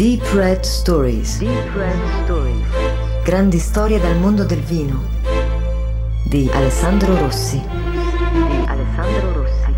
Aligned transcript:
Deep 0.00 0.32
Red 0.32 0.62
Stories. 0.62 1.36
Deep 1.40 1.74
Red 1.74 2.22
Stories. 2.22 2.66
Grandi 3.22 3.58
storie 3.58 4.00
dal 4.00 4.16
mondo 4.16 4.44
del 4.44 4.60
vino. 4.60 5.02
Di 6.24 6.48
Alessandro 6.50 7.18
Rossi. 7.18 7.60
Di 7.60 8.64
Alessandro 8.64 9.32
Rossi. 9.34 9.74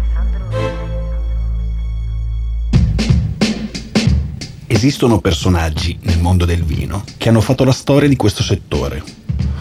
Esistono 4.69 5.19
personaggi 5.19 5.99
nel 6.03 6.21
mondo 6.21 6.45
del 6.45 6.63
vino 6.63 7.03
che 7.19 7.29
hanno 7.29 7.41
fatto 7.41 7.65
la 7.65 7.73
storia 7.73 8.09
di 8.09 8.15
questo 8.15 8.45
settore. 8.45 9.03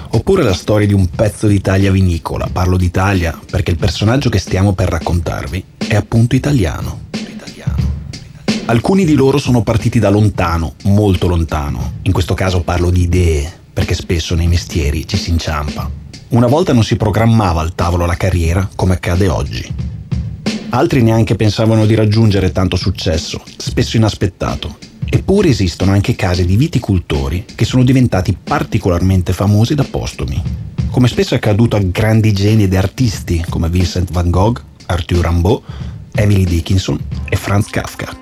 Oppure 0.09 0.43
la 0.43 0.53
storia 0.53 0.85
di 0.85 0.93
un 0.93 1.09
pezzo 1.09 1.47
d'Italia 1.47 1.89
vinicola. 1.89 2.47
Parlo 2.53 2.77
d'Italia 2.77 3.35
perché 3.49 3.71
il 3.71 3.77
personaggio 3.77 4.29
che 4.29 4.37
stiamo 4.37 4.73
per 4.73 4.89
raccontarvi 4.89 5.65
è 5.87 5.95
appunto 5.95 6.35
italiano. 6.35 7.00
Alcuni 8.71 9.03
di 9.03 9.15
loro 9.15 9.37
sono 9.37 9.63
partiti 9.63 9.99
da 9.99 10.09
lontano, 10.09 10.75
molto 10.83 11.27
lontano. 11.27 11.95
In 12.03 12.13
questo 12.13 12.33
caso 12.33 12.61
parlo 12.61 12.89
di 12.89 13.01
idee, 13.01 13.51
perché 13.73 13.93
spesso 13.93 14.33
nei 14.33 14.47
mestieri 14.47 15.05
ci 15.05 15.17
si 15.17 15.29
inciampa. 15.29 15.91
Una 16.29 16.47
volta 16.47 16.71
non 16.71 16.85
si 16.85 16.95
programmava 16.95 17.59
al 17.59 17.75
tavolo 17.75 18.05
la 18.05 18.15
carriera 18.15 18.69
come 18.73 18.93
accade 18.93 19.27
oggi. 19.27 19.75
Altri 20.69 21.01
neanche 21.01 21.35
pensavano 21.35 21.85
di 21.85 21.95
raggiungere 21.95 22.53
tanto 22.53 22.77
successo, 22.77 23.43
spesso 23.57 23.97
inaspettato. 23.97 24.77
Eppure 25.03 25.49
esistono 25.49 25.91
anche 25.91 26.15
casi 26.15 26.45
di 26.45 26.55
viticoltori 26.55 27.43
che 27.53 27.65
sono 27.65 27.83
diventati 27.83 28.37
particolarmente 28.41 29.33
famosi 29.33 29.75
da 29.75 29.83
postumi. 29.83 30.41
Come 30.89 31.09
spesso 31.09 31.33
è 31.33 31.37
accaduto 31.37 31.75
a 31.75 31.81
grandi 31.81 32.31
geni 32.31 32.63
ed 32.63 32.73
artisti 32.73 33.43
come 33.49 33.67
Vincent 33.67 34.13
van 34.13 34.29
Gogh, 34.29 34.63
Arthur 34.85 35.25
Rimbaud, 35.25 35.61
Emily 36.13 36.45
Dickinson 36.45 36.97
e 37.27 37.35
Franz 37.35 37.67
Kafka 37.67 38.20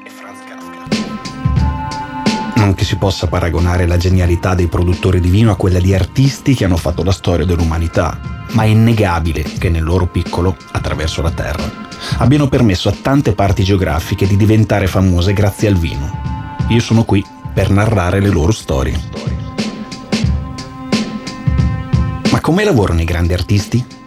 non 2.59 2.75
che 2.75 2.83
si 2.83 2.97
possa 2.97 3.27
paragonare 3.27 3.87
la 3.87 3.95
genialità 3.95 4.53
dei 4.53 4.67
produttori 4.67 5.21
di 5.21 5.29
vino 5.29 5.51
a 5.51 5.55
quella 5.55 5.79
di 5.79 5.93
artisti 5.93 6.53
che 6.53 6.65
hanno 6.65 6.75
fatto 6.75 7.03
la 7.03 7.13
storia 7.13 7.45
dell'umanità, 7.45 8.19
ma 8.51 8.63
è 8.63 8.65
innegabile 8.65 9.43
che 9.43 9.69
nel 9.69 9.83
loro 9.83 10.07
piccolo, 10.07 10.57
attraverso 10.71 11.21
la 11.21 11.31
terra, 11.31 11.87
abbiano 12.17 12.49
permesso 12.49 12.89
a 12.89 12.95
tante 13.01 13.33
parti 13.33 13.63
geografiche 13.63 14.27
di 14.27 14.35
diventare 14.35 14.87
famose 14.87 15.31
grazie 15.31 15.69
al 15.69 15.75
vino. 15.75 16.11
Io 16.67 16.81
sono 16.81 17.03
qui 17.03 17.25
per 17.53 17.69
narrare 17.69 18.19
le 18.19 18.29
loro 18.29 18.51
storie. 18.51 18.99
Ma 22.31 22.41
come 22.41 22.63
lavorano 22.65 23.01
i 23.01 23.05
grandi 23.05 23.33
artisti? 23.33 23.98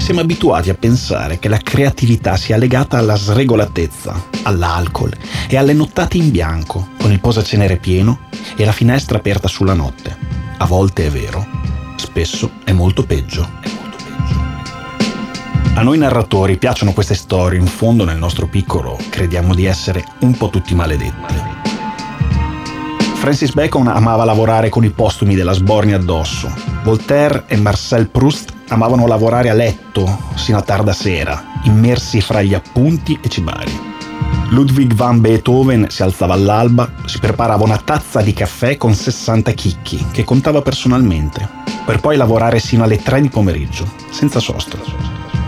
Siamo 0.00 0.20
abituati 0.20 0.70
a 0.70 0.74
pensare 0.74 1.38
che 1.38 1.48
la 1.48 1.58
creatività 1.58 2.36
sia 2.36 2.56
legata 2.56 2.98
alla 2.98 3.16
sregolatezza, 3.16 4.28
all'alcol 4.42 5.12
e 5.46 5.56
alle 5.56 5.74
nottate 5.74 6.16
in 6.16 6.30
bianco, 6.30 6.88
con 6.98 7.12
il 7.12 7.20
posacenere 7.20 7.76
pieno 7.76 8.20
e 8.56 8.64
la 8.64 8.72
finestra 8.72 9.18
aperta 9.18 9.46
sulla 9.46 9.74
notte. 9.74 10.16
A 10.56 10.66
volte 10.66 11.06
è 11.06 11.10
vero, 11.10 11.46
spesso 11.96 12.50
è 12.64 12.72
molto 12.72 13.04
peggio. 13.04 13.48
A 15.74 15.82
noi 15.82 15.98
narratori 15.98 16.56
piacciono 16.56 16.92
queste 16.92 17.14
storie, 17.14 17.60
in 17.60 17.66
fondo 17.66 18.04
nel 18.04 18.18
nostro 18.18 18.46
piccolo 18.48 18.98
crediamo 19.10 19.54
di 19.54 19.66
essere 19.66 20.04
un 20.20 20.36
po' 20.36 20.48
tutti 20.48 20.74
maledetti. 20.74 21.59
Francis 23.20 23.52
Bacon 23.52 23.86
amava 23.86 24.24
lavorare 24.24 24.70
con 24.70 24.82
i 24.82 24.88
postumi 24.88 25.34
della 25.34 25.52
sbornia 25.52 25.96
addosso. 25.96 26.50
Voltaire 26.82 27.44
e 27.48 27.56
Marcel 27.58 28.08
Proust 28.08 28.50
amavano 28.68 29.06
lavorare 29.06 29.50
a 29.50 29.52
letto 29.52 30.20
sino 30.36 30.56
a 30.56 30.62
tarda 30.62 30.94
sera, 30.94 31.60
immersi 31.64 32.22
fra 32.22 32.40
gli 32.40 32.54
appunti 32.54 33.18
e 33.22 33.28
cibari. 33.28 33.78
Ludwig 34.48 34.94
van 34.94 35.20
Beethoven 35.20 35.88
si 35.90 36.02
alzava 36.02 36.32
all'alba, 36.32 36.90
si 37.04 37.18
preparava 37.18 37.62
una 37.62 37.76
tazza 37.76 38.22
di 38.22 38.32
caffè 38.32 38.78
con 38.78 38.94
60 38.94 39.52
chicchi, 39.52 40.06
che 40.12 40.24
contava 40.24 40.62
personalmente, 40.62 41.46
per 41.84 42.00
poi 42.00 42.16
lavorare 42.16 42.58
sino 42.58 42.84
alle 42.84 43.02
3 43.02 43.20
di 43.20 43.28
pomeriggio, 43.28 43.86
senza 44.08 44.40
sosta. 44.40 44.78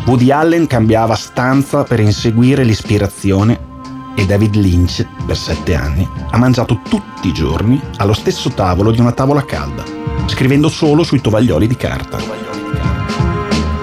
Woody 0.04 0.30
Allen 0.30 0.66
cambiava 0.66 1.14
stanza 1.14 1.84
per 1.84 2.00
inseguire 2.00 2.64
l'ispirazione 2.64 3.70
e 4.14 4.26
David 4.26 4.56
Lynch, 4.56 5.06
per 5.24 5.36
sette 5.36 5.74
anni, 5.74 6.06
ha 6.30 6.36
mangiato 6.38 6.80
tutti 6.88 7.28
i 7.28 7.32
giorni 7.32 7.80
allo 7.96 8.12
stesso 8.12 8.50
tavolo 8.50 8.90
di 8.90 9.00
una 9.00 9.12
tavola 9.12 9.44
calda, 9.44 9.84
scrivendo 10.26 10.68
solo 10.68 11.02
sui 11.02 11.20
tovaglioli 11.20 11.66
di 11.66 11.76
carta. 11.76 12.18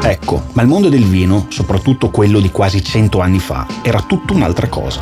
Ecco, 0.02 0.46
ma 0.54 0.62
il 0.62 0.68
mondo 0.68 0.90
del 0.90 1.06
vino, 1.06 1.48
soprattutto 1.50 2.10
quello 2.10 2.40
di 2.40 2.52
quasi 2.52 2.84
cento 2.84 3.20
anni 3.20 3.40
fa, 3.40 3.68
era 3.82 4.02
tutto 4.02 4.34
un'altra 4.34 4.68
cosa. 4.68 5.02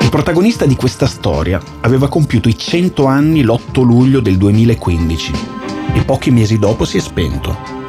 Il 0.00 0.10
protagonista 0.10 0.66
di 0.66 0.76
questa 0.76 1.06
storia 1.06 1.60
aveva 1.80 2.08
compiuto 2.08 2.48
i 2.48 2.56
100 2.56 3.06
anni 3.06 3.42
l'8 3.42 3.82
luglio 3.82 4.20
del 4.20 4.36
2015 4.36 5.32
e 5.94 6.04
pochi 6.04 6.30
mesi 6.30 6.58
dopo 6.58 6.84
si 6.84 6.98
è 6.98 7.00
spento. 7.00 7.83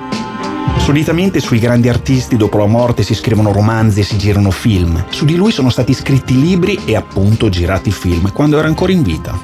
Solitamente 0.78 1.40
sui 1.40 1.58
grandi 1.58 1.90
artisti 1.90 2.38
dopo 2.38 2.60
la 2.60 2.68
morte 2.68 3.02
si 3.02 3.16
scrivono 3.16 3.52
romanzi 3.52 4.02
e 4.02 4.04
si 4.04 4.18
girano 4.18 4.52
film. 4.52 5.04
Su 5.10 5.26
di 5.26 5.36
lui 5.36 5.52
sono 5.52 5.70
stati 5.70 5.94
scritti 5.94 6.40
libri 6.40 6.80
e 6.86 6.96
appunto 6.96 7.50
girati 7.50 7.92
film 7.92 8.32
quando 8.32 8.60
era 8.60 8.68
ancora 8.68 8.92
in 8.92 9.02
vita. 9.02 9.36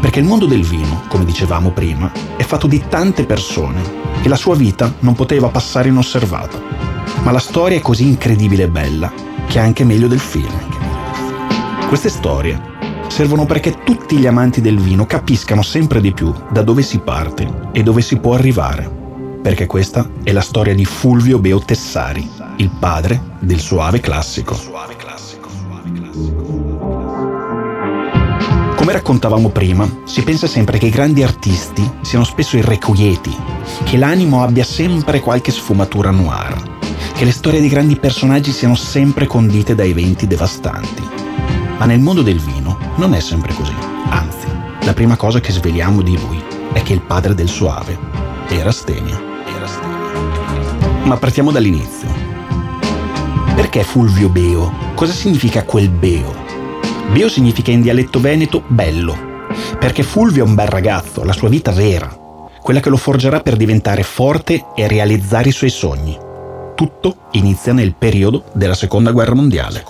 Perché 0.00 0.18
il 0.18 0.26
mondo 0.26 0.46
del 0.46 0.64
vino, 0.64 1.02
come 1.08 1.24
dicevamo 1.24 1.70
prima, 1.70 2.10
è 2.36 2.42
fatto 2.42 2.66
di 2.66 2.82
tante 2.88 3.24
persone 3.24 3.80
e 4.22 4.28
la 4.28 4.36
sua 4.36 4.56
vita 4.56 4.92
non 5.00 5.14
poteva 5.14 5.48
passare 5.48 5.88
inosservata. 5.88 6.60
Ma 7.22 7.30
la 7.30 7.38
storia 7.38 7.76
è 7.76 7.80
così 7.80 8.08
incredibile 8.08 8.64
e 8.64 8.68
bella 8.68 9.12
che 9.46 9.58
è 9.58 9.62
anche 9.62 9.84
meglio 9.84 10.08
del 10.08 10.20
film. 10.20 10.52
Queste 11.88 12.08
storie 12.08 12.60
servono 13.08 13.46
perché 13.46 13.82
tutti 13.84 14.16
gli 14.16 14.26
amanti 14.26 14.60
del 14.60 14.78
vino 14.78 15.06
capiscano 15.06 15.62
sempre 15.62 16.00
di 16.00 16.12
più 16.12 16.32
da 16.50 16.62
dove 16.62 16.82
si 16.82 16.98
parte 16.98 17.70
e 17.72 17.82
dove 17.82 18.00
si 18.00 18.18
può 18.18 18.34
arrivare. 18.34 18.99
Perché 19.42 19.66
questa 19.66 20.08
è 20.22 20.32
la 20.32 20.42
storia 20.42 20.74
di 20.74 20.84
Fulvio 20.84 21.38
Beo 21.38 21.60
Tessari, 21.60 22.28
il 22.56 22.70
padre 22.78 23.36
del 23.40 23.58
suave 23.58 23.98
classico. 24.00 24.54
Come 28.76 28.92
raccontavamo 28.92 29.48
prima, 29.48 29.88
si 30.04 30.22
pensa 30.22 30.46
sempre 30.46 30.76
che 30.78 30.86
i 30.86 30.90
grandi 30.90 31.22
artisti 31.22 31.88
siano 32.02 32.24
spesso 32.24 32.58
irrequieti, 32.58 33.34
che 33.84 33.96
l'animo 33.96 34.42
abbia 34.42 34.64
sempre 34.64 35.20
qualche 35.20 35.52
sfumatura 35.52 36.10
noir, 36.10 36.78
che 37.14 37.24
le 37.24 37.32
storie 37.32 37.60
dei 37.60 37.68
grandi 37.68 37.96
personaggi 37.96 38.52
siano 38.52 38.74
sempre 38.74 39.26
condite 39.26 39.74
da 39.74 39.84
eventi 39.84 40.26
devastanti. 40.26 41.02
Ma 41.78 41.86
nel 41.86 42.00
mondo 42.00 42.20
del 42.20 42.40
vino 42.40 42.78
non 42.96 43.14
è 43.14 43.20
sempre 43.20 43.54
così. 43.54 43.74
Anzi, 44.10 44.48
la 44.82 44.92
prima 44.92 45.16
cosa 45.16 45.40
che 45.40 45.52
sveliamo 45.52 46.02
di 46.02 46.18
lui 46.18 46.42
è 46.72 46.82
che 46.82 46.92
il 46.92 47.00
padre 47.00 47.34
del 47.34 47.48
suave 47.48 47.98
era 48.48 48.70
Stenia. 48.70 49.29
Ma 51.10 51.16
partiamo 51.16 51.50
dall'inizio. 51.50 52.06
Perché 53.56 53.82
Fulvio 53.82 54.28
Beo? 54.28 54.72
Cosa 54.94 55.12
significa 55.12 55.64
quel 55.64 55.88
Beo? 55.88 56.32
Beo 57.10 57.28
significa 57.28 57.72
in 57.72 57.82
dialetto 57.82 58.20
veneto 58.20 58.62
bello, 58.68 59.46
perché 59.80 60.04
Fulvio 60.04 60.44
è 60.44 60.46
un 60.46 60.54
bel 60.54 60.68
ragazzo, 60.68 61.24
la 61.24 61.32
sua 61.32 61.48
vita 61.48 61.72
vera, 61.72 62.16
quella 62.62 62.78
che 62.78 62.90
lo 62.90 62.96
forgerà 62.96 63.40
per 63.40 63.56
diventare 63.56 64.04
forte 64.04 64.66
e 64.76 64.86
realizzare 64.86 65.48
i 65.48 65.52
suoi 65.52 65.70
sogni. 65.70 66.16
Tutto 66.76 67.16
inizia 67.32 67.72
nel 67.72 67.96
periodo 67.96 68.44
della 68.52 68.74
Seconda 68.74 69.10
Guerra 69.10 69.34
Mondiale. 69.34 69.84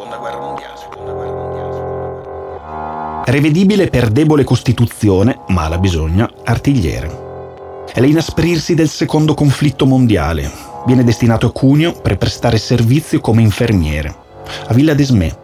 Rivedibile 3.27 3.89
per 3.89 4.09
debole 4.09 4.45
costituzione, 4.45 5.41
ma 5.49 5.65
alla 5.65 5.77
bisogna, 5.77 6.31
artigliere. 6.45 7.85
È 7.93 8.01
l'inasprirsi 8.01 8.75
del 8.75 8.89
secondo 8.89 9.35
conflitto 9.35 9.85
mondiale. 9.85 10.70
Viene 10.87 11.05
destinato 11.05 11.47
a 11.47 11.53
Cuneo 11.53 11.93
per 11.93 12.17
prestare 12.17 12.59
servizio 12.59 13.21
come 13.21 13.43
infermiere. 13.43 14.15
A 14.67 14.75
Villa 14.75 14.95
d'Esmè. 14.95 15.37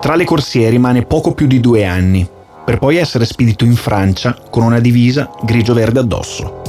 Tra 0.00 0.16
le 0.16 0.24
corsie 0.24 0.68
rimane 0.68 1.02
poco 1.02 1.32
più 1.32 1.46
di 1.46 1.60
due 1.60 1.84
anni, 1.84 2.28
per 2.64 2.78
poi 2.78 2.96
essere 2.96 3.24
spedito 3.24 3.64
in 3.64 3.76
Francia 3.76 4.36
con 4.50 4.64
una 4.64 4.80
divisa 4.80 5.30
grigio-verde 5.42 6.00
addosso. 6.00 6.62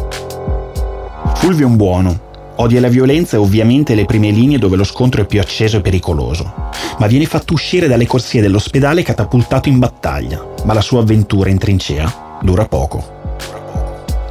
Fulvio 1.36 1.66
è 1.66 1.70
un 1.70 1.76
buono, 1.76 2.20
odia 2.58 2.80
la 2.80 2.88
violenza 2.88 3.36
e 3.36 3.40
ovviamente 3.40 3.96
le 3.96 4.06
prime 4.06 4.30
linee 4.30 4.60
dove 4.60 4.76
lo 4.76 4.84
scontro 4.84 5.22
è 5.22 5.26
più 5.26 5.40
acceso 5.40 5.78
e 5.78 5.82
pericoloso, 5.82 6.70
ma 7.00 7.08
viene 7.08 7.26
fatto 7.26 7.54
uscire 7.54 7.88
dalle 7.88 8.06
corsie 8.06 8.42
dell'ospedale 8.42 9.02
catapultato 9.02 9.70
in 9.70 9.80
battaglia, 9.80 10.46
ma 10.66 10.74
la 10.74 10.82
sua 10.82 11.02
avventura 11.02 11.50
in 11.50 11.58
trincea 11.58 12.40
dura 12.42 12.66
poco. 12.66 13.17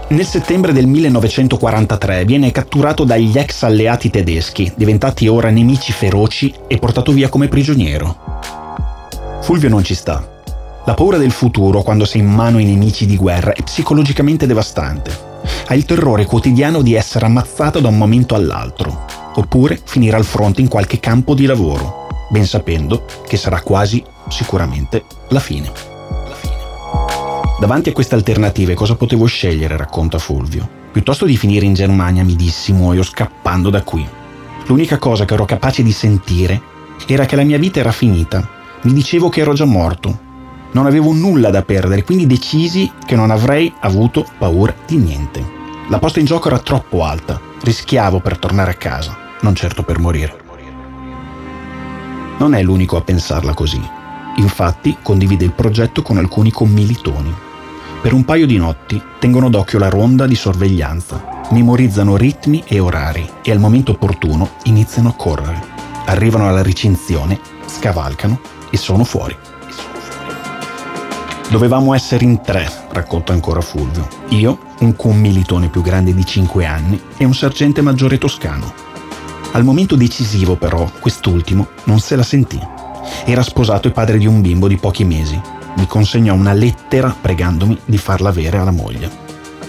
Nel 0.09 0.27
settembre 0.27 0.73
del 0.73 0.87
1943 0.87 2.25
viene 2.25 2.53
catturato 2.53 3.05
dagli 3.05 3.37
ex 3.37 3.63
alleati 3.65 4.09
tedeschi, 4.09 4.73
diventati 4.77 5.27
ora 5.27 5.51
nemici 5.51 5.93
feroci, 5.93 6.55
e 6.67 6.79
portato 6.79 7.13
via 7.13 7.29
come 7.29 7.49
prigioniero. 7.49 8.41
Fulvio 9.41 9.69
non 9.69 9.83
ci 9.83 9.95
sta 9.95 10.35
la 10.87 10.95
paura 10.95 11.19
del 11.19 11.33
futuro, 11.33 11.83
quando 11.83 12.05
sei 12.05 12.21
in 12.21 12.29
mano 12.29 12.59
ai 12.59 12.65
nemici 12.65 13.07
di 13.07 13.17
guerra, 13.17 13.53
è 13.53 13.61
psicologicamente 13.61 14.47
devastante. 14.47 15.11
Hai 15.67 15.79
il 15.79 15.85
terrore 15.85 16.27
quotidiano 16.27 16.81
di 16.81 16.95
essere 16.95 17.27
ammazzato 17.27 17.81
da 17.81 17.89
un 17.89 17.99
momento 17.99 18.37
all'altro, 18.37 19.05
oppure 19.35 19.81
finire 19.83 20.17
al 20.17 20.25
fronte 20.25 20.61
in 20.61 20.69
qualche 20.69 21.01
campo 21.01 21.35
di 21.35 21.45
lavoro, 21.45 22.07
ben 22.31 22.47
sapendo 22.47 23.05
che 23.27 23.37
sarà 23.37 23.61
quasi 23.63 24.01
sicuramente 24.29 25.03
la 25.31 25.41
fine. 25.41 25.96
Davanti 27.59 27.89
a 27.89 27.93
queste 27.93 28.15
alternative 28.15 28.75
cosa 28.75 28.97
potevo 28.97 29.25
scegliere, 29.25 29.79
racconta 29.79 30.19
Fulvio. 30.19 30.69
Piuttosto 30.93 31.25
di 31.25 31.39
finire 31.39 31.65
in 31.65 31.73
Germania 31.73 32.23
mi 32.23 32.37
dissi 32.37 32.75
muoio 32.75 33.03
scappando 33.03 33.71
da 33.71 33.83
qui. 33.83 34.07
L'unica 34.67 34.99
cosa 34.99 35.25
che 35.25 35.33
ero 35.33 35.47
capace 35.47 35.83
di 35.83 35.93
sentire 35.93 36.61
era 37.07 37.25
che 37.25 37.35
la 37.35 37.45
mia 37.45 37.57
vita 37.57 37.81
era 37.81 37.93
finita. 37.93 38.47
Mi 38.83 38.93
dicevo 38.93 39.31
che 39.31 39.41
ero 39.41 39.55
già 39.55 39.65
morto. 39.65 40.25
Non 40.73 40.85
avevo 40.85 41.13
nulla 41.13 41.49
da 41.49 41.63
perdere, 41.63 42.05
quindi 42.05 42.27
decisi 42.27 42.93
che 43.07 43.17
non 43.17 43.31
avrei 43.31 43.73
avuto 43.81 44.27
paura 44.37 44.75
di 44.87 44.97
niente. 44.97 45.45
La 45.89 45.99
posta 45.99 46.21
in 46.21 46.27
gioco 46.27 46.49
era 46.49 46.59
troppo 46.59 47.05
alta. 47.05 47.41
Rischiavo 47.63 48.21
per 48.21 48.37
tornare 48.37 48.73
a 48.73 48.75
casa, 48.75 49.17
non 49.41 49.55
certo 49.55 49.83
per 49.83 49.99
morire. 49.99 50.45
Non 52.39 52.55
è 52.55 52.63
l'unico 52.63 52.99
a 52.99 53.03
pensarla 53.03 53.55
così. 53.55 53.96
Infatti 54.37 54.99
condivide 55.03 55.45
il 55.45 55.53
progetto 55.53 56.03
con 56.03 56.19
alcuni 56.19 56.51
commilitoni. 56.51 57.35
Per 58.03 58.13
un 58.13 58.25
paio 58.25 58.47
di 58.47 58.57
notti 58.57 59.01
tengono 59.19 59.49
d'occhio 59.49 59.79
la 59.79 59.89
ronda 59.89 60.27
di 60.27 60.35
sorveglianza, 60.35 61.45
memorizzano 61.51 62.17
ritmi 62.17 62.63
e 62.67 62.79
orari 62.79 63.29
e 63.43 63.51
al 63.51 63.59
momento 63.59 63.93
opportuno 63.93 64.51
iniziano 64.65 65.09
a 65.09 65.15
correre. 65.15 65.75
Arrivano 66.07 66.49
alla 66.49 66.63
recinzione, 66.63 67.41
scavalcano 67.67 68.41
e 68.71 68.77
sono 68.77 69.05
fuori. 69.05 69.37
Dovevamo 71.49 71.95
essere 71.95 72.25
in 72.25 72.43
tre, 72.43 72.69
racconta 72.91 73.33
ancora 73.33 73.61
Fulvio. 73.61 74.09
Io, 74.31 74.59
un 74.81 74.97
commilitone 74.97 75.69
più 75.69 75.81
grande 75.81 76.13
di 76.13 76.25
5 76.25 76.67
anni 76.67 77.01
e 77.17 77.25
un 77.25 77.35
sergente 77.35 77.81
maggiore 77.81 78.19
toscano. 78.19 78.73
Al 79.53 79.65
momento 79.65 79.97
decisivo 79.97 80.57
però, 80.57 80.91
quest'ultimo 81.01 81.69
non 81.85 82.01
se 82.01 82.17
la 82.17 82.25
sentì. 82.25 82.76
Era 83.25 83.43
sposato 83.43 83.89
e 83.89 83.93
padre 83.93 84.19
di 84.19 84.27
un 84.27 84.41
bimbo 84.41 84.69
di 84.69 84.77
pochi 84.77 85.05
mesi. 85.05 85.41
Mi 85.77 85.87
consegnò 85.87 86.35
una 86.35 86.53
lettera 86.53 87.15
pregandomi 87.19 87.79
di 87.85 87.99
farla 87.99 88.29
avere 88.29 88.59
alla 88.59 88.71
moglie. 88.71 89.11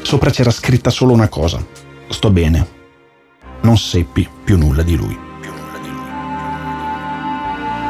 Sopra 0.02 0.30
c'era 0.30 0.52
scritta 0.52 0.90
solo 0.90 1.14
una 1.14 1.28
cosa. 1.28 1.64
Sto 2.10 2.30
bene. 2.32 2.68
Non 3.62 3.78
seppi 3.78 4.28
più 4.44 4.58
nulla 4.58 4.84
di 4.84 4.96
lui. 4.96 5.18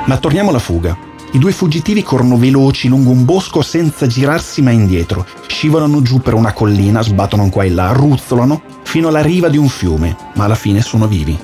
Ma 0.05 0.17
torniamo 0.17 0.49
alla 0.49 0.59
fuga. 0.59 0.97
I 1.33 1.39
due 1.39 1.51
fuggitivi 1.51 2.01
corrono 2.01 2.37
veloci 2.37 2.87
lungo 2.87 3.11
un 3.11 3.25
bosco 3.25 3.61
senza 3.61 4.07
girarsi 4.07 4.61
mai 4.61 4.75
indietro, 4.75 5.25
scivolano 5.45 6.01
giù 6.01 6.21
per 6.21 6.33
una 6.33 6.53
collina, 6.53 7.03
sbattono 7.03 7.49
qua 7.49 7.65
e 7.65 7.69
là, 7.69 7.91
ruzzolano 7.91 8.61
fino 8.83 9.09
alla 9.09 9.21
riva 9.21 9.49
di 9.49 9.57
un 9.57 9.67
fiume, 9.67 10.15
ma 10.35 10.45
alla 10.45 10.55
fine 10.55 10.81
sono 10.81 11.05
vivi. 11.05 11.37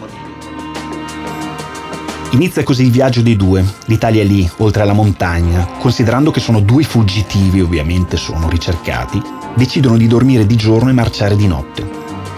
Inizia 2.33 2.63
così 2.63 2.85
il 2.85 2.89
viaggio 2.89 3.21
dei 3.21 3.35
due. 3.35 3.63
L'Italia 3.85 4.23
lì, 4.23 4.49
oltre 4.57 4.81
alla 4.81 4.93
montagna. 4.93 5.67
Considerando 5.77 6.31
che 6.31 6.39
sono 6.39 6.61
due 6.61 6.81
fuggitivi, 6.81 7.61
ovviamente 7.61 8.17
sono 8.17 8.49
ricercati, 8.49 9.21
decidono 9.53 9.97
di 9.97 10.07
dormire 10.07 10.47
di 10.47 10.55
giorno 10.55 10.89
e 10.89 10.93
marciare 10.93 11.35
di 11.35 11.45
notte. 11.45 11.87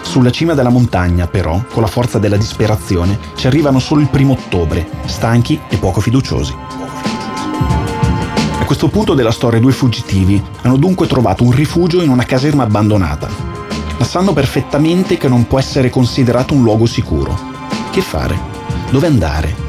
Sulla 0.02 0.32
cima 0.32 0.54
della 0.54 0.68
montagna, 0.70 1.28
però, 1.28 1.64
con 1.72 1.82
la 1.82 1.88
forza 1.88 2.20
della 2.20 2.36
disperazione, 2.36 3.18
ci 3.36 3.48
arrivano 3.48 3.80
solo 3.80 4.02
il 4.02 4.10
primo 4.10 4.34
ottobre, 4.34 4.86
stanchi 5.06 5.58
e 5.70 5.78
poco 5.78 6.02
fiduciosi. 6.02 6.54
A 8.60 8.66
questo 8.66 8.90
punto 8.90 9.14
della 9.14 9.32
storia 9.32 9.62
due 9.62 9.72
fuggitivi 9.72 10.44
hanno 10.64 10.76
dunque 10.76 11.08
trovato 11.08 11.46
un 11.46 11.52
rifugio 11.52 12.02
in 12.02 12.10
una 12.10 12.26
caserma 12.26 12.64
abbandonata, 12.64 13.30
ma 13.98 14.04
sanno 14.04 14.34
perfettamente 14.34 15.18
che 15.18 15.30
non 15.30 15.48
può 15.48 15.58
essere 15.58 15.90
considerato 15.90 16.54
un 16.54 16.64
luogo 16.64 16.86
sicuro. 16.86 17.40
Che 17.92 18.02
fare? 18.02 18.38
Dove 18.90 19.08
andare? 19.08 19.65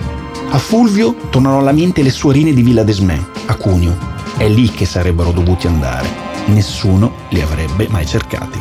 A 0.57 0.59
Fulvio 0.59 1.15
tornano 1.29 1.59
alla 1.59 1.71
mente 1.71 2.03
le 2.03 2.09
suorine 2.09 2.55
di 2.55 2.63
Villa 2.63 2.83
Desmè, 2.83 3.23
a 3.45 3.55
Cuneo. 3.57 3.95
È 4.39 4.49
lì 4.49 4.71
che 4.71 4.87
sarebbero 4.87 5.31
dovuti 5.31 5.67
andare. 5.67 6.09
Nessuno 6.47 7.13
li 7.29 7.43
avrebbe 7.43 7.89
mai 7.91 8.07
cercati. 8.07 8.59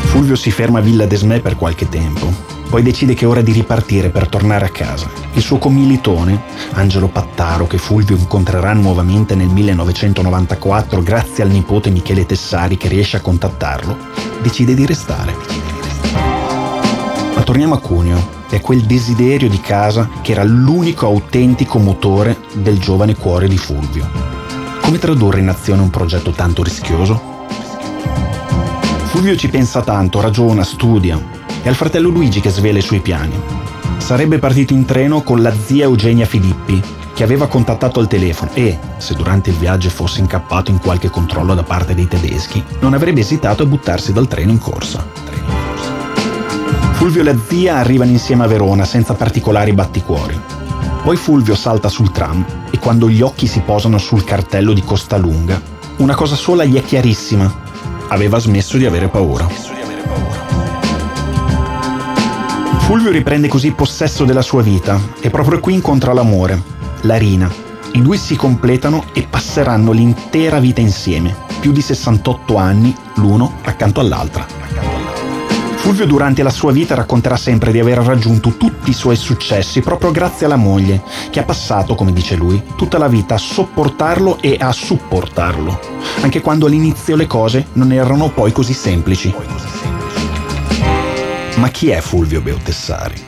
Fulvio 0.00 0.36
si 0.36 0.50
ferma 0.50 0.80
a 0.80 0.82
Villa 0.82 1.06
Desmè 1.06 1.40
per 1.40 1.56
qualche 1.56 1.88
tempo, 1.88 2.30
poi 2.68 2.82
decide 2.82 3.14
che 3.14 3.24
è 3.24 3.28
ora 3.28 3.40
di 3.40 3.52
ripartire 3.52 4.10
per 4.10 4.28
tornare 4.28 4.66
a 4.66 4.68
casa. 4.68 5.08
Il 5.32 5.40
suo 5.40 5.56
commilitone, 5.56 6.38
Angelo 6.72 7.08
Pattaro, 7.08 7.66
che 7.66 7.78
Fulvio 7.78 8.14
incontrerà 8.14 8.74
nuovamente 8.74 9.34
nel 9.34 9.48
1994 9.48 11.02
grazie 11.02 11.44
al 11.44 11.50
nipote 11.50 11.88
Michele 11.88 12.26
Tessari 12.26 12.76
che 12.76 12.88
riesce 12.88 13.16
a 13.16 13.22
contattarlo, 13.22 13.96
decide 14.42 14.74
di 14.74 14.84
restare. 14.84 15.34
Ma 17.34 17.42
torniamo 17.42 17.72
a 17.72 17.80
Cuneo 17.80 18.42
è 18.54 18.60
quel 18.60 18.82
desiderio 18.82 19.48
di 19.48 19.60
casa 19.60 20.08
che 20.22 20.30
era 20.30 20.44
l'unico 20.44 21.06
autentico 21.06 21.78
motore 21.80 22.38
del 22.52 22.78
giovane 22.78 23.16
cuore 23.16 23.48
di 23.48 23.58
Fulvio. 23.58 24.08
Come 24.80 24.98
tradurre 24.98 25.40
in 25.40 25.48
azione 25.48 25.82
un 25.82 25.90
progetto 25.90 26.30
tanto 26.30 26.62
rischioso? 26.62 27.20
Fulvio 29.06 29.34
ci 29.34 29.48
pensa 29.48 29.82
tanto, 29.82 30.20
ragiona, 30.20 30.62
studia. 30.62 31.20
È 31.62 31.68
al 31.68 31.74
fratello 31.74 32.10
Luigi 32.10 32.40
che 32.40 32.50
svela 32.50 32.78
i 32.78 32.82
suoi 32.82 33.00
piani. 33.00 33.34
Sarebbe 33.96 34.38
partito 34.38 34.72
in 34.72 34.84
treno 34.84 35.22
con 35.22 35.42
la 35.42 35.52
zia 35.52 35.84
Eugenia 35.84 36.26
Filippi, 36.26 36.80
che 37.12 37.24
aveva 37.24 37.48
contattato 37.48 37.98
al 37.98 38.06
telefono 38.06 38.52
e, 38.54 38.78
se 38.98 39.14
durante 39.14 39.50
il 39.50 39.56
viaggio 39.56 39.88
fosse 39.88 40.20
incappato 40.20 40.70
in 40.70 40.78
qualche 40.78 41.10
controllo 41.10 41.54
da 41.54 41.62
parte 41.64 41.94
dei 41.94 42.06
tedeschi, 42.06 42.62
non 42.80 42.94
avrebbe 42.94 43.20
esitato 43.20 43.64
a 43.64 43.66
buttarsi 43.66 44.12
dal 44.12 44.28
treno 44.28 44.52
in 44.52 44.58
corsa. 44.58 45.23
Fulvio 47.04 47.20
e 47.20 47.24
la 47.24 47.38
zia 47.46 47.76
arrivano 47.76 48.12
insieme 48.12 48.44
a 48.44 48.46
Verona 48.46 48.86
senza 48.86 49.12
particolari 49.12 49.74
batticuori. 49.74 50.40
Poi 51.02 51.16
Fulvio 51.18 51.54
salta 51.54 51.90
sul 51.90 52.10
tram 52.10 52.42
e 52.70 52.78
quando 52.78 53.10
gli 53.10 53.20
occhi 53.20 53.46
si 53.46 53.60
posano 53.60 53.98
sul 53.98 54.24
cartello 54.24 54.72
di 54.72 54.80
Costa 54.80 55.18
Lunga, 55.18 55.60
una 55.98 56.14
cosa 56.14 56.34
sola 56.34 56.64
gli 56.64 56.76
è 56.78 56.82
chiarissima. 56.82 57.52
Aveva 58.08 58.38
smesso 58.38 58.78
di 58.78 58.86
avere 58.86 59.08
paura. 59.08 59.46
Fulvio 62.78 63.10
riprende 63.10 63.48
così 63.48 63.72
possesso 63.72 64.24
della 64.24 64.40
sua 64.40 64.62
vita 64.62 64.98
e 65.20 65.28
proprio 65.28 65.60
qui 65.60 65.74
incontra 65.74 66.14
l'amore, 66.14 66.62
la 67.02 67.18
Rina. 67.18 67.52
I 67.92 68.00
due 68.00 68.16
si 68.16 68.34
completano 68.34 69.04
e 69.12 69.26
passeranno 69.28 69.92
l'intera 69.92 70.58
vita 70.58 70.80
insieme, 70.80 71.36
più 71.60 71.70
di 71.70 71.82
68 71.82 72.56
anni 72.56 72.96
l'uno 73.16 73.58
accanto 73.64 74.00
all'altra. 74.00 74.63
Fulvio 75.84 76.06
durante 76.06 76.42
la 76.42 76.48
sua 76.48 76.72
vita 76.72 76.94
racconterà 76.94 77.36
sempre 77.36 77.70
di 77.70 77.78
aver 77.78 77.98
raggiunto 77.98 78.56
tutti 78.56 78.88
i 78.88 78.94
suoi 78.94 79.16
successi 79.16 79.82
proprio 79.82 80.12
grazie 80.12 80.46
alla 80.46 80.56
moglie, 80.56 81.02
che 81.28 81.40
ha 81.40 81.44
passato, 81.44 81.94
come 81.94 82.14
dice 82.14 82.36
lui, 82.36 82.62
tutta 82.74 82.96
la 82.96 83.06
vita 83.06 83.34
a 83.34 83.38
sopportarlo 83.38 84.40
e 84.40 84.56
a 84.58 84.72
supportarlo, 84.72 85.78
anche 86.22 86.40
quando 86.40 86.64
all'inizio 86.64 87.16
le 87.16 87.26
cose 87.26 87.66
non 87.74 87.92
erano 87.92 88.30
poi 88.30 88.50
così 88.50 88.72
semplici. 88.72 89.34
Ma 91.56 91.68
chi 91.68 91.90
è 91.90 92.00
Fulvio 92.00 92.40
Beutessari? 92.40 93.22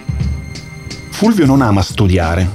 Fulvio 1.11 1.45
non 1.45 1.61
ama 1.61 1.83
studiare, 1.83 2.49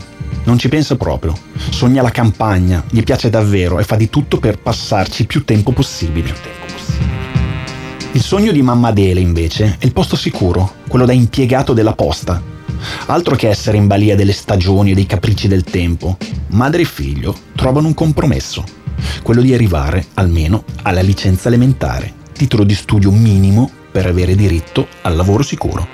non 0.45 0.57
ci 0.57 0.67
pensa 0.67 0.95
proprio, 0.95 1.37
sogna 1.69 2.01
la 2.01 2.09
campagna, 2.09 2.83
gli 2.89 3.03
piace 3.03 3.29
davvero 3.29 3.77
e 3.77 3.83
fa 3.83 3.97
di 3.97 4.09
tutto 4.09 4.39
per 4.39 4.57
passarci 4.57 5.27
più 5.27 5.45
tempo 5.45 5.71
possibile. 5.71 6.60
Il 8.13 8.21
sogno 8.21 8.51
di 8.51 8.61
mamma 8.61 8.89
Adele, 8.89 9.21
invece, 9.21 9.77
è 9.79 9.85
il 9.85 9.93
posto 9.93 10.17
sicuro, 10.17 10.73
quello 10.89 11.05
da 11.05 11.13
impiegato 11.13 11.71
della 11.71 11.93
posta. 11.93 12.41
Altro 13.05 13.37
che 13.37 13.47
essere 13.47 13.77
in 13.77 13.87
balia 13.87 14.17
delle 14.17 14.33
stagioni 14.33 14.91
e 14.91 14.93
dei 14.93 15.05
capricci 15.05 15.47
del 15.47 15.63
tempo, 15.63 16.17
madre 16.47 16.81
e 16.81 16.85
figlio 16.85 17.33
trovano 17.55 17.87
un 17.87 17.93
compromesso, 17.93 18.65
quello 19.23 19.41
di 19.41 19.53
arrivare 19.53 20.07
almeno 20.15 20.65
alla 20.81 20.99
licenza 20.99 21.47
elementare, 21.47 22.13
titolo 22.33 22.65
di 22.65 22.75
studio 22.75 23.11
minimo 23.11 23.71
per 23.89 24.07
avere 24.07 24.35
diritto 24.35 24.87
al 25.03 25.15
lavoro 25.15 25.41
sicuro. 25.41 25.87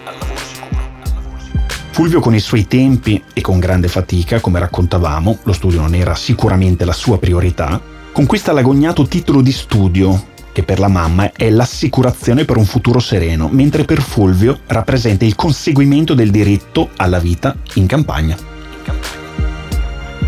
Fulvio 1.92 2.20
con 2.20 2.34
i 2.34 2.40
suoi 2.40 2.66
tempi 2.66 3.24
e 3.32 3.42
con 3.42 3.60
grande 3.60 3.90
fatica, 3.90 4.40
come 4.40 4.58
raccontavamo, 4.58 5.38
lo 5.44 5.54
studio 5.54 5.82
non 5.82 5.94
era 5.94 6.16
sicuramente 6.16 6.84
la 6.84 6.94
sua 6.94 7.20
priorità, 7.20 7.80
conquista 8.12 8.54
l'agognato 8.54 9.06
titolo 9.06 9.42
di 9.42 9.52
studio 9.52 10.36
che 10.58 10.64
per 10.64 10.80
la 10.80 10.88
mamma 10.88 11.34
è 11.34 11.52
l'assicurazione 11.52 12.44
per 12.44 12.58
un 12.58 12.66
futuro 12.66 12.98
sereno, 12.98 13.48
mentre 13.48 13.86
per 13.86 14.02
Fulvio 14.02 14.62
rappresenta 14.66 15.24
il 15.24 15.36
conseguimento 15.36 16.16
del 16.16 16.32
diritto 16.32 16.90
alla 16.96 17.20
vita 17.20 17.56
in 17.76 17.86
campagna. 17.86 18.36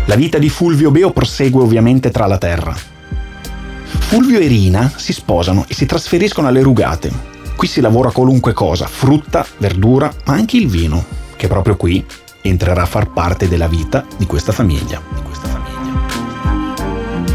La 0.04 0.14
vita 0.14 0.38
di 0.38 0.48
Fulvio 0.48 0.92
Beo 0.92 1.10
prosegue 1.10 1.60
ovviamente 1.60 2.12
tra 2.12 2.28
la 2.28 2.38
terra. 2.38 2.72
Fulvio 3.82 4.38
e 4.38 4.46
Rina 4.46 4.92
si 4.94 5.12
sposano 5.12 5.64
e 5.66 5.74
si 5.74 5.84
trasferiscono 5.84 6.46
alle 6.46 6.62
Rugate. 6.62 7.10
Qui 7.56 7.66
si 7.66 7.80
lavora 7.80 8.12
qualunque 8.12 8.52
cosa, 8.52 8.86
frutta, 8.86 9.44
verdura, 9.58 10.14
ma 10.26 10.34
anche 10.34 10.56
il 10.56 10.68
vino, 10.68 11.04
che 11.34 11.48
proprio 11.48 11.74
qui 11.74 12.06
entrerà 12.42 12.82
a 12.82 12.86
far 12.86 13.10
parte 13.10 13.48
della 13.48 13.66
vita 13.66 14.06
di 14.16 14.26
questa 14.26 14.52
famiglia. 14.52 15.29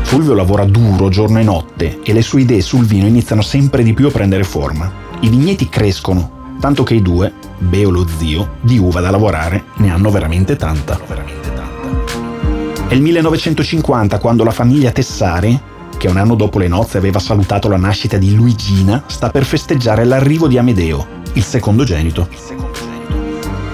Fulvio 0.05 0.33
lavora 0.33 0.63
duro 0.63 1.09
giorno 1.09 1.39
e 1.39 1.43
notte 1.43 2.00
e 2.01 2.13
le 2.13 2.21
sue 2.21 2.41
idee 2.41 2.62
sul 2.62 2.85
vino 2.85 3.05
iniziano 3.05 3.41
sempre 3.41 3.83
di 3.83 3.93
più 3.93 4.07
a 4.07 4.12
prendere 4.12 4.43
forma. 4.43 4.89
I 5.19 5.29
vigneti 5.29 5.67
crescono, 5.67 6.55
tanto 6.62 6.83
che 6.83 6.93
i 6.93 7.01
due, 7.01 7.33
Beo 7.57 7.89
lo 7.89 8.07
zio, 8.07 8.57
di 8.62 8.77
uva 8.77 9.01
da 9.01 9.09
lavorare 9.09 9.65
ne 9.77 9.91
hanno 9.91 10.12
veramente 10.12 10.55
tanta. 10.55 10.97
È 12.88 12.93
il 12.93 13.01
1950 13.01 14.19
quando 14.19 14.45
la 14.45 14.51
famiglia 14.51 14.91
Tessari, 14.91 15.59
che 15.97 16.07
un 16.07 16.17
anno 16.17 16.35
dopo 16.35 16.59
le 16.59 16.67
nozze 16.67 16.97
aveva 16.97 17.19
salutato 17.19 17.67
la 17.67 17.77
nascita 17.77 18.17
di 18.17 18.35
Luigina, 18.35 19.03
sta 19.07 19.31
per 19.31 19.43
festeggiare 19.43 20.05
l'arrivo 20.05 20.47
di 20.47 20.57
Amedeo, 20.57 21.07
il 21.33 21.43
secondogenito. 21.43 22.29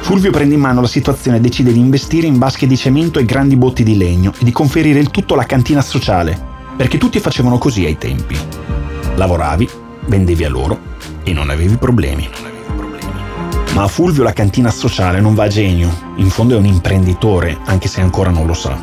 Fulvio 0.01 0.31
prende 0.31 0.55
in 0.55 0.59
mano 0.59 0.81
la 0.81 0.87
situazione 0.87 1.37
e 1.37 1.39
decide 1.39 1.71
di 1.71 1.79
investire 1.79 2.27
in 2.27 2.37
vasche 2.37 2.67
di 2.67 2.75
cemento 2.75 3.17
e 3.19 3.23
grandi 3.23 3.55
botti 3.55 3.83
di 3.83 3.95
legno 3.95 4.33
e 4.37 4.43
di 4.43 4.51
conferire 4.51 4.99
il 4.99 5.09
tutto 5.09 5.35
alla 5.35 5.45
cantina 5.45 5.81
sociale, 5.81 6.37
perché 6.75 6.97
tutti 6.97 7.19
facevano 7.19 7.57
così 7.57 7.85
ai 7.85 7.97
tempi. 7.97 8.35
Lavoravi, 9.15 9.69
vendevi 10.07 10.43
a 10.43 10.49
loro 10.49 10.79
e 11.23 11.31
non 11.31 11.49
avevi 11.49 11.77
problemi. 11.77 12.27
Ma 13.73 13.83
a 13.83 13.87
Fulvio 13.87 14.23
la 14.23 14.33
cantina 14.33 14.69
sociale 14.69 15.21
non 15.21 15.33
va 15.33 15.43
a 15.43 15.47
genio, 15.47 15.89
in 16.15 16.29
fondo 16.29 16.55
è 16.55 16.57
un 16.57 16.65
imprenditore, 16.65 17.59
anche 17.65 17.87
se 17.87 18.01
ancora 18.01 18.31
non 18.31 18.45
lo 18.45 18.53
sa. 18.53 18.81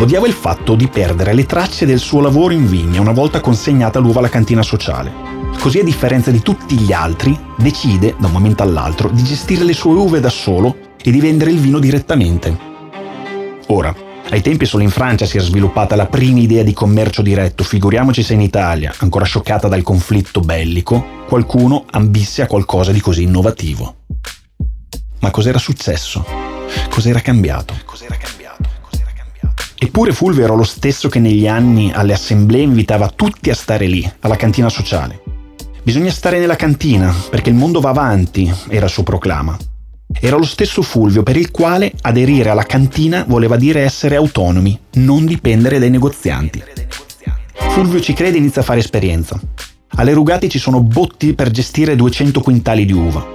Odiava 0.00 0.26
il 0.26 0.32
fatto 0.32 0.74
di 0.74 0.88
perdere 0.88 1.32
le 1.32 1.46
tracce 1.46 1.86
del 1.86 2.00
suo 2.00 2.20
lavoro 2.20 2.54
in 2.54 2.66
vigna 2.66 3.00
una 3.00 3.12
volta 3.12 3.40
consegnata 3.40 4.00
l'uva 4.00 4.18
alla 4.18 4.28
cantina 4.28 4.62
sociale. 4.62 5.31
Così 5.58 5.78
a 5.78 5.84
differenza 5.84 6.30
di 6.30 6.40
tutti 6.40 6.76
gli 6.76 6.92
altri, 6.92 7.38
decide, 7.56 8.14
da 8.18 8.26
un 8.26 8.32
momento 8.32 8.62
all'altro, 8.62 9.08
di 9.08 9.22
gestire 9.22 9.64
le 9.64 9.72
sue 9.72 9.94
uve 9.94 10.20
da 10.20 10.30
solo 10.30 10.76
e 11.00 11.10
di 11.10 11.20
vendere 11.20 11.50
il 11.50 11.58
vino 11.58 11.78
direttamente. 11.78 12.56
Ora, 13.68 13.94
ai 14.30 14.40
tempi 14.40 14.66
solo 14.66 14.82
in 14.82 14.90
Francia 14.90 15.26
si 15.26 15.36
era 15.36 15.46
sviluppata 15.46 15.94
la 15.94 16.06
prima 16.06 16.40
idea 16.40 16.62
di 16.62 16.72
commercio 16.72 17.22
diretto, 17.22 17.64
figuriamoci 17.64 18.22
se 18.22 18.34
in 18.34 18.40
Italia, 18.40 18.92
ancora 18.98 19.24
scioccata 19.24 19.68
dal 19.68 19.82
conflitto 19.82 20.40
bellico, 20.40 21.04
qualcuno 21.28 21.84
ambisse 21.90 22.42
a 22.42 22.46
qualcosa 22.46 22.92
di 22.92 23.00
così 23.00 23.22
innovativo. 23.22 23.96
Ma 25.20 25.30
cos'era 25.30 25.58
successo? 25.58 26.24
Cos'era 26.90 27.20
cambiato? 27.20 27.74
Cos'era 27.84 28.16
cambiato? 28.16 28.70
Eppure 29.78 30.12
Fulvio 30.12 30.44
era 30.44 30.54
lo 30.54 30.62
stesso 30.62 31.08
che 31.08 31.18
negli 31.18 31.48
anni 31.48 31.90
alle 31.92 32.12
assemblee 32.12 32.62
invitava 32.62 33.08
tutti 33.08 33.50
a 33.50 33.54
stare 33.54 33.86
lì, 33.86 34.10
alla 34.20 34.36
cantina 34.36 34.68
sociale. 34.68 35.21
Bisogna 35.84 36.12
stare 36.12 36.38
nella 36.38 36.54
cantina, 36.54 37.12
perché 37.28 37.50
il 37.50 37.56
mondo 37.56 37.80
va 37.80 37.90
avanti, 37.90 38.52
era 38.68 38.86
il 38.86 38.90
suo 38.90 39.02
proclama. 39.02 39.56
Era 40.20 40.36
lo 40.36 40.44
stesso 40.44 40.80
Fulvio 40.80 41.24
per 41.24 41.36
il 41.36 41.50
quale 41.50 41.92
aderire 42.02 42.50
alla 42.50 42.62
cantina 42.62 43.24
voleva 43.26 43.56
dire 43.56 43.80
essere 43.80 44.14
autonomi, 44.14 44.78
non 44.94 45.24
dipendere 45.24 45.80
dai 45.80 45.90
negozianti. 45.90 46.62
Fulvio 47.52 48.00
ci 48.00 48.12
crede 48.12 48.36
e 48.36 48.38
inizia 48.38 48.60
a 48.60 48.64
fare 48.64 48.78
esperienza. 48.78 49.40
Alle 49.96 50.12
rugate 50.12 50.48
ci 50.48 50.60
sono 50.60 50.80
botti 50.80 51.34
per 51.34 51.50
gestire 51.50 51.96
200 51.96 52.40
quintali 52.40 52.84
di 52.84 52.92
uva. 52.92 53.26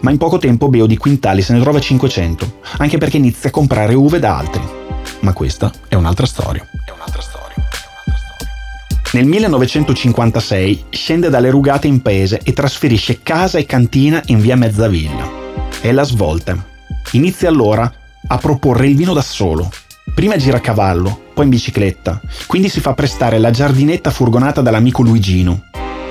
Ma 0.00 0.10
in 0.10 0.18
poco 0.18 0.36
tempo 0.36 0.68
Beo 0.68 0.84
di 0.84 0.98
quintali 0.98 1.40
se 1.40 1.54
ne 1.54 1.60
trova 1.60 1.80
500, 1.80 2.58
anche 2.76 2.98
perché 2.98 3.16
inizia 3.16 3.48
a 3.48 3.52
comprare 3.52 3.94
uve 3.94 4.18
da 4.18 4.36
altri. 4.36 4.62
Ma 5.20 5.32
questa 5.32 5.72
è 5.88 5.94
un'altra 5.94 6.26
storia. 6.26 6.62
È 6.84 6.90
un'altra 6.90 7.22
storia. 7.22 7.35
Nel 9.16 9.24
1956 9.24 10.84
scende 10.90 11.30
dalle 11.30 11.48
rugate 11.48 11.86
in 11.86 12.02
paese 12.02 12.38
e 12.42 12.52
trasferisce 12.52 13.22
casa 13.22 13.56
e 13.56 13.64
cantina 13.64 14.22
in 14.26 14.40
via 14.40 14.56
Mezzavilla 14.56 15.26
è 15.80 15.90
la 15.90 16.02
svolta. 16.02 16.62
Inizia 17.12 17.48
allora 17.48 17.90
a 18.28 18.36
proporre 18.36 18.88
il 18.88 18.94
vino 18.94 19.14
da 19.14 19.22
solo. 19.22 19.72
Prima 20.14 20.36
gira 20.36 20.58
a 20.58 20.60
cavallo, 20.60 21.18
poi 21.32 21.44
in 21.44 21.50
bicicletta, 21.50 22.20
quindi 22.46 22.68
si 22.68 22.80
fa 22.80 22.92
prestare 22.92 23.38
la 23.38 23.50
giardinetta 23.50 24.10
furgonata 24.10 24.60
dall'amico 24.60 25.00
Luigino. 25.00 25.62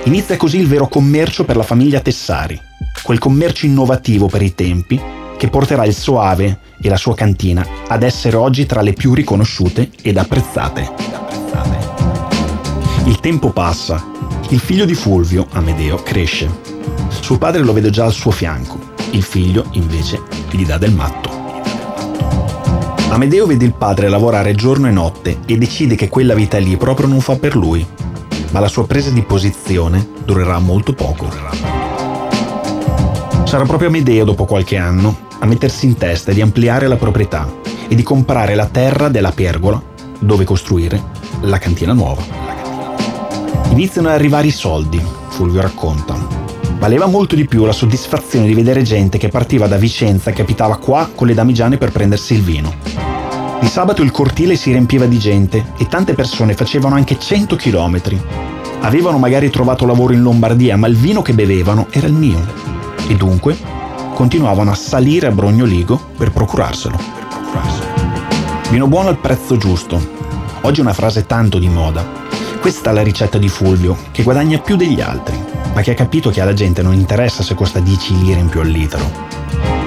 Inizia 0.06 0.36
così 0.36 0.58
il 0.58 0.66
vero 0.66 0.88
commercio 0.88 1.44
per 1.44 1.54
la 1.54 1.62
famiglia 1.62 2.00
Tessari, 2.00 2.60
quel 3.04 3.20
commercio 3.20 3.66
innovativo 3.66 4.26
per 4.26 4.42
i 4.42 4.52
tempi 4.52 5.00
che 5.36 5.48
porterà 5.48 5.84
il 5.84 5.94
Soave 5.94 6.58
e 6.82 6.88
la 6.88 6.96
sua 6.96 7.14
cantina 7.14 7.64
ad 7.86 8.02
essere 8.02 8.34
oggi 8.34 8.66
tra 8.66 8.82
le 8.82 8.94
più 8.94 9.14
riconosciute 9.14 9.90
ed 10.02 10.16
apprezzate. 10.16 11.25
Il 13.06 13.20
tempo 13.20 13.50
passa. 13.50 14.04
Il 14.50 14.60
figlio 14.60 14.84
di 14.84 14.94
Fulvio, 14.94 15.46
Amedeo, 15.52 16.02
cresce. 16.02 16.50
Suo 17.08 17.38
padre 17.38 17.62
lo 17.62 17.72
vede 17.72 17.90
già 17.90 18.04
al 18.04 18.12
suo 18.12 18.30
fianco 18.30 18.94
il 19.16 19.22
figlio, 19.22 19.66
invece, 19.72 20.22
gli 20.50 20.64
dà 20.64 20.78
del 20.78 20.92
matto. 20.92 21.30
Amedeo 23.08 23.46
vede 23.46 23.64
il 23.64 23.72
padre 23.72 24.08
lavorare 24.08 24.54
giorno 24.54 24.88
e 24.88 24.90
notte 24.90 25.38
e 25.46 25.56
decide 25.56 25.94
che 25.94 26.08
quella 26.08 26.34
vita 26.34 26.58
lì 26.58 26.76
proprio 26.76 27.06
non 27.06 27.20
fa 27.20 27.36
per 27.36 27.56
lui. 27.56 27.86
Ma 28.50 28.60
la 28.60 28.68
sua 28.68 28.86
presa 28.86 29.10
di 29.10 29.22
posizione 29.22 30.06
durerà 30.24 30.58
molto 30.58 30.92
poco. 30.92 31.28
Sarà 33.44 33.64
proprio 33.64 33.88
Amedeo, 33.88 34.24
dopo 34.24 34.44
qualche 34.44 34.76
anno, 34.76 35.16
a 35.38 35.46
mettersi 35.46 35.86
in 35.86 35.96
testa 35.96 36.32
di 36.32 36.40
ampliare 36.40 36.88
la 36.88 36.96
proprietà 36.96 37.48
e 37.88 37.94
di 37.94 38.02
comprare 38.02 38.54
la 38.54 38.66
terra 38.66 39.08
della 39.08 39.30
pergola 39.30 39.80
dove 40.18 40.44
costruire 40.44 41.00
la 41.42 41.58
cantina 41.58 41.92
nuova. 41.92 42.45
Iniziano 43.70 44.08
ad 44.08 44.14
arrivare 44.14 44.46
i 44.46 44.52
soldi, 44.52 45.02
Fulvio 45.28 45.60
racconta, 45.60 46.46
Valeva 46.78 47.06
molto 47.06 47.34
di 47.34 47.46
più 47.46 47.64
la 47.64 47.72
soddisfazione 47.72 48.46
di 48.46 48.54
vedere 48.54 48.82
gente 48.82 49.16
che 49.16 49.28
partiva 49.28 49.66
da 49.66 49.78
Vicenza 49.78 50.30
e 50.30 50.32
che 50.34 50.42
abitava 50.42 50.76
qua 50.76 51.08
con 51.14 51.26
le 51.26 51.34
damigiane 51.34 51.78
per 51.78 51.90
prendersi 51.90 52.34
il 52.34 52.42
vino. 52.42 52.74
Di 53.58 53.66
sabato 53.66 54.02
il 54.02 54.10
cortile 54.10 54.56
si 54.56 54.70
riempiva 54.70 55.06
di 55.06 55.18
gente 55.18 55.72
e 55.78 55.88
tante 55.88 56.12
persone 56.12 56.54
facevano 56.54 56.94
anche 56.94 57.18
100 57.18 57.56
chilometri. 57.56 58.20
Avevano 58.82 59.16
magari 59.16 59.48
trovato 59.48 59.86
lavoro 59.86 60.12
in 60.12 60.20
Lombardia, 60.20 60.76
ma 60.76 60.86
il 60.86 60.96
vino 60.96 61.22
che 61.22 61.32
bevevano 61.32 61.86
era 61.90 62.06
il 62.06 62.12
mio. 62.12 62.44
E 63.08 63.14
dunque 63.14 63.56
continuavano 64.12 64.70
a 64.70 64.74
salire 64.74 65.28
a 65.28 65.32
Brognoligo 65.32 65.98
per 66.16 66.30
procurarselo. 66.30 66.96
Per 66.96 67.26
procurarselo. 67.26 67.86
Vino 68.70 68.86
buono 68.86 69.08
al 69.08 69.18
prezzo 69.18 69.56
giusto. 69.56 69.98
Oggi 70.60 70.80
è 70.80 70.82
una 70.82 70.92
frase 70.92 71.24
tanto 71.24 71.58
di 71.58 71.68
moda. 71.68 72.25
Questa 72.60 72.90
è 72.90 72.92
la 72.92 73.02
ricetta 73.02 73.38
di 73.38 73.48
Fulvio, 73.48 73.96
che 74.10 74.22
guadagna 74.22 74.58
più 74.58 74.76
degli 74.76 75.00
altri 75.00 75.56
ma 75.76 75.82
che 75.82 75.90
ha 75.90 75.94
capito 75.94 76.30
che 76.30 76.40
alla 76.40 76.54
gente 76.54 76.80
non 76.80 76.94
interessa 76.94 77.42
se 77.42 77.54
costa 77.54 77.80
10 77.80 78.22
lire 78.22 78.40
in 78.40 78.48
più 78.48 78.60
al 78.60 78.66
litro. 78.66 79.04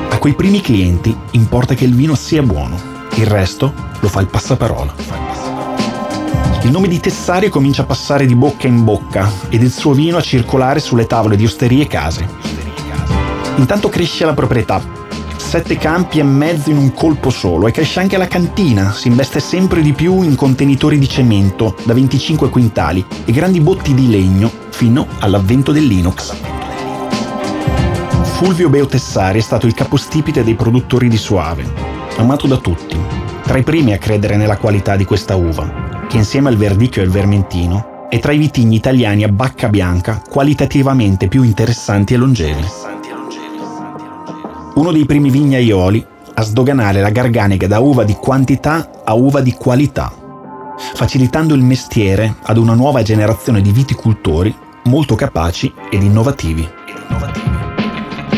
A 0.08 0.20
quei 0.20 0.36
primi 0.36 0.62
clienti 0.62 1.18
importa 1.32 1.74
che 1.74 1.84
il 1.84 1.96
vino 1.96 2.14
sia 2.14 2.44
buono, 2.44 2.80
il 3.16 3.26
resto 3.26 3.74
lo 4.00 4.08
fa 4.08 4.22
il 4.22 4.28
passaparola. 4.28 4.94
Il 6.62 6.70
nome 6.70 6.90
di 6.90 7.00
Tessari 7.00 7.50
comincia 7.50 7.82
a 7.82 7.86
passare 7.86 8.28
di 8.28 8.36
bocca 8.36 8.68
in 8.68 8.84
bocca 8.84 9.32
ed 9.50 9.64
il 9.64 9.72
suo 9.72 9.94
vino 9.94 10.18
a 10.18 10.22
circolare 10.22 10.80
sulle 10.80 11.08
tavole 11.08 11.36
di 11.36 11.46
osterie 11.46 11.82
e 11.82 11.88
case. 11.88 12.28
Intanto 13.56 13.90
cresce 13.90 14.26
la 14.26 14.36
proprietà, 14.36 14.80
sette 15.50 15.78
campi 15.78 16.20
e 16.20 16.24
mezzo 16.24 16.70
in 16.70 16.78
un 16.78 16.94
colpo 16.94 17.32
solo 17.32 17.66
e 17.66 17.72
cresce 17.72 18.00
anche 18.00 18.18
la 18.18 18.28
cantina, 18.28 18.92
si 18.92 19.08
investe 19.08 19.40
sempre 19.40 19.82
di 19.82 19.94
più 19.94 20.22
in 20.22 20.36
contenitori 20.36 21.00
di 21.00 21.10
cemento 21.10 21.76
da 21.86 21.96
25 21.96 22.52
quintali 22.52 23.04
e 23.26 23.32
grandi 23.32 23.60
botti 23.60 23.96
di 23.96 24.12
legno 24.12 24.52
fino 24.70 25.08
all'avvento 25.18 25.72
del 25.72 25.88
Linux. 25.88 26.36
Fulvio 28.22 28.70
Beo 28.70 28.86
Tessari 28.86 29.40
è 29.40 29.42
stato 29.42 29.66
il 29.66 29.74
capostipite 29.74 30.44
dei 30.44 30.54
produttori 30.54 31.10
di 31.10 31.18
Suave, 31.18 31.66
amato 32.18 32.46
da 32.46 32.58
tutti, 32.58 32.96
tra 33.42 33.58
i 33.58 33.64
primi 33.64 33.94
a 33.94 33.98
credere 33.98 34.36
nella 34.36 34.58
qualità 34.58 34.96
di 34.96 35.04
questa 35.04 35.36
uva, 35.36 36.06
che 36.08 36.18
insieme 36.18 36.50
al 36.50 36.58
verdicchio 36.58 37.02
e 37.02 37.06
al 37.06 37.12
vermentino 37.12 38.08
è 38.08 38.20
tra 38.20 38.34
i 38.34 38.38
vitigni 38.38 38.76
italiani 38.76 39.24
a 39.24 39.30
bacca 39.30 39.68
bianca 39.68 40.22
qualitativamente 40.30 41.28
più 41.28 41.42
interessanti 41.42 42.14
e 42.14 42.18
longevi. 42.18 42.89
Uno 44.80 44.94
dei 44.94 45.06
primi 45.06 45.30
vignaioli 45.30 46.06
a 46.36 46.42
sdoganare 46.42 47.02
la 47.02 47.10
garganega 47.10 47.68
da 47.68 47.80
uva 47.80 48.06
di 48.06 48.14
quantità 48.14 48.90
a 49.04 49.14
uva 49.14 49.42
di 49.42 49.52
qualità, 49.52 50.10
facilitando 50.94 51.54
il 51.54 51.62
mestiere 51.62 52.36
ad 52.44 52.56
una 52.56 52.76
nuova 52.76 53.02
generazione 53.02 53.62
di 53.62 53.74
viticoltori 53.74 54.56
molto 54.86 55.16
capaci 55.16 55.74
ed 55.92 56.02
innovativi. 56.02 56.66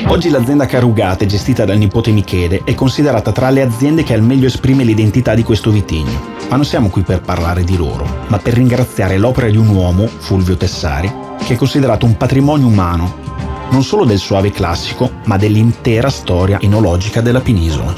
Oggi 0.08 0.32
l'azienda 0.32 0.66
Carugate, 0.66 1.28
gestita 1.28 1.64
dal 1.64 1.78
nipote 1.78 2.10
Michele, 2.10 2.64
è 2.64 2.74
considerata 2.74 3.32
tra 3.32 3.52
le 3.52 3.62
aziende 3.62 4.02
che 4.02 4.16
al 4.16 4.24
meglio 4.24 4.48
esprime 4.48 4.84
l'identità 4.84 5.36
di 5.36 5.44
questo 5.44 5.70
vitigno. 5.70 6.20
Ma 6.50 6.56
non 6.56 6.66
siamo 6.66 6.90
qui 6.90 7.04
per 7.04 7.22
parlare 7.22 7.64
di 7.64 7.78
loro, 7.78 8.08
ma 8.30 8.40
per 8.40 8.56
ringraziare 8.56 9.20
l'opera 9.20 9.48
di 9.48 9.58
un 9.58 9.68
uomo, 9.68 10.08
Fulvio 10.08 10.58
Tessari, 10.58 11.14
che 11.46 11.54
è 11.54 11.56
considerato 11.56 12.08
un 12.08 12.18
patrimonio 12.18 12.66
umano, 12.66 13.30
non 13.72 13.84
solo 13.84 14.06
del 14.06 14.20
suave 14.20 14.52
classico, 14.52 15.12
ma 15.26 15.38
dell'intera 15.38 16.10
storia 16.10 16.60
enologica 16.62 17.22
della 17.22 17.42
penisola. 17.42 17.94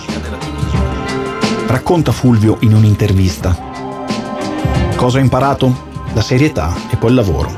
Racconta 1.68 2.12
Fulvio 2.12 2.58
in 2.62 2.74
un'intervista. 2.74 3.58
Cosa 4.96 5.18
ho 5.18 5.22
imparato? 5.22 5.92
La 6.13 6.22
serietà 6.22 6.74
e 6.89 6.96
poi 6.96 7.10
il 7.10 7.15
lavoro. 7.15 7.51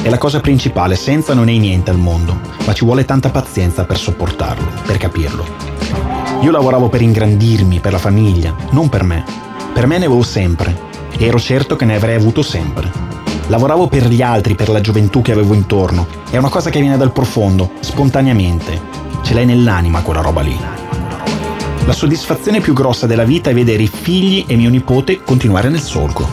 È 0.00 0.08
la 0.08 0.18
cosa 0.18 0.40
principale, 0.40 0.94
senza 0.94 1.34
non 1.34 1.48
hai 1.48 1.58
niente 1.58 1.90
al 1.90 1.98
mondo, 1.98 2.38
ma 2.64 2.72
ci 2.72 2.84
vuole 2.84 3.04
tanta 3.04 3.30
pazienza 3.30 3.84
per 3.84 3.98
sopportarlo, 3.98 4.66
per 4.86 4.96
capirlo. 4.96 5.44
Io 6.40 6.52
lavoravo 6.52 6.88
per 6.88 7.02
ingrandirmi, 7.02 7.80
per 7.80 7.92
la 7.92 7.98
famiglia, 7.98 8.54
non 8.70 8.88
per 8.88 9.02
me. 9.02 9.24
Per 9.74 9.86
me 9.88 9.98
ne 9.98 10.06
avevo 10.06 10.22
sempre, 10.22 10.86
e 11.18 11.26
ero 11.26 11.40
certo 11.40 11.74
che 11.74 11.84
ne 11.84 11.96
avrei 11.96 12.14
avuto 12.14 12.42
sempre. 12.42 13.17
Lavoravo 13.48 13.88
per 13.88 14.06
gli 14.08 14.20
altri, 14.20 14.54
per 14.54 14.68
la 14.68 14.82
gioventù 14.82 15.22
che 15.22 15.32
avevo 15.32 15.54
intorno. 15.54 16.06
È 16.28 16.36
una 16.36 16.50
cosa 16.50 16.68
che 16.68 16.80
viene 16.80 16.98
dal 16.98 17.12
profondo, 17.12 17.70
spontaneamente. 17.80 18.78
Ce 19.22 19.32
l'hai 19.32 19.46
nell'anima 19.46 20.02
quella 20.02 20.20
roba 20.20 20.42
lì. 20.42 20.56
La 21.86 21.94
soddisfazione 21.94 22.60
più 22.60 22.74
grossa 22.74 23.06
della 23.06 23.24
vita 23.24 23.48
è 23.48 23.54
vedere 23.54 23.84
i 23.84 23.88
figli 23.88 24.44
e 24.46 24.54
mio 24.54 24.68
nipote 24.68 25.22
continuare 25.24 25.70
nel 25.70 25.80
solco. 25.80 26.28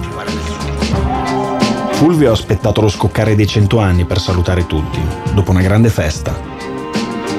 Fulvio 1.92 2.30
ha 2.30 2.34
aspettato 2.34 2.82
lo 2.82 2.90
scoccare 2.90 3.36
dei 3.36 3.48
cento 3.48 3.80
anni 3.80 4.04
per 4.04 4.20
salutare 4.20 4.68
tutti, 4.68 5.00
dopo 5.34 5.52
una 5.52 5.62
grande 5.62 5.88
festa. 5.88 6.38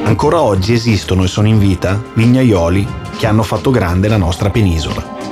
Ancora 0.04 0.40
oggi 0.40 0.73
esistono 0.73 1.25
e 1.25 1.28
sono 1.28 1.49
in 1.49 1.59
vita 1.59 2.02
vignaioli 2.14 2.87
che 3.18 3.26
hanno 3.26 3.42
fatto 3.42 3.71
grande 3.71 4.09
la 4.09 4.16
nostra 4.16 4.49
penisola. 4.49 5.25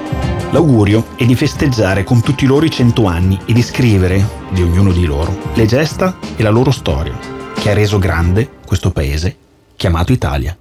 L'augurio 0.54 1.16
è 1.16 1.24
di 1.24 1.34
festeggiare 1.34 2.04
con 2.04 2.22
tutti 2.22 2.46
loro 2.46 2.64
i 2.64 2.70
cento 2.70 3.06
anni 3.06 3.36
e 3.44 3.52
di 3.52 3.60
scrivere, 3.60 4.24
di 4.50 4.62
ognuno 4.62 4.92
di 4.92 5.04
loro, 5.04 5.36
le 5.52 5.66
gesta 5.66 6.16
e 6.36 6.44
la 6.44 6.50
loro 6.50 6.70
storia, 6.70 7.18
che 7.52 7.70
ha 7.70 7.74
reso 7.74 7.98
grande 7.98 8.48
questo 8.64 8.92
paese 8.92 9.36
chiamato 9.74 10.12
Italia. 10.12 10.56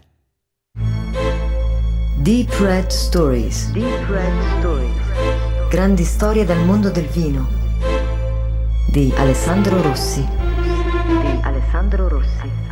Deep 2.15 2.51
Red 2.57 2.87
Stories. 2.87 3.71
Deep 3.71 4.09
Red 4.09 4.57
Stories. 4.57 4.95
Grandi 5.69 6.03
storie 6.05 6.43
dal 6.43 6.65
mondo 6.65 6.89
del 6.89 7.05
vino 7.05 7.47
di 8.89 9.13
Alessandro 9.15 9.79
Rossi. 9.79 10.27
Di 10.27 11.39
Alessandro 11.43 12.07
Rossi. 12.07 12.62